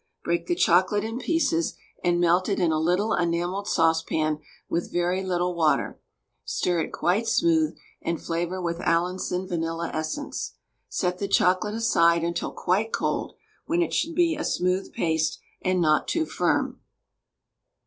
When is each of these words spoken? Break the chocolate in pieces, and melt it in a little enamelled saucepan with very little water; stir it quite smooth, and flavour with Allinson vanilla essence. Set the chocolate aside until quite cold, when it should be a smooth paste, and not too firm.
Break 0.23 0.47
the 0.47 0.55
chocolate 0.55 1.03
in 1.03 1.19
pieces, 1.19 1.75
and 2.03 2.19
melt 2.19 2.49
it 2.49 2.59
in 2.59 2.71
a 2.71 2.79
little 2.79 3.13
enamelled 3.13 3.67
saucepan 3.67 4.39
with 4.67 4.91
very 4.91 5.23
little 5.23 5.53
water; 5.53 5.99
stir 6.43 6.79
it 6.79 6.91
quite 6.91 7.27
smooth, 7.27 7.77
and 8.01 8.19
flavour 8.19 8.59
with 8.59 8.81
Allinson 8.81 9.45
vanilla 9.47 9.91
essence. 9.93 10.53
Set 10.89 11.19
the 11.19 11.27
chocolate 11.27 11.75
aside 11.75 12.23
until 12.23 12.49
quite 12.51 12.91
cold, 12.91 13.35
when 13.67 13.83
it 13.83 13.93
should 13.93 14.15
be 14.15 14.33
a 14.35 14.43
smooth 14.43 14.91
paste, 14.91 15.39
and 15.61 15.79
not 15.79 16.07
too 16.07 16.25
firm. 16.25 16.79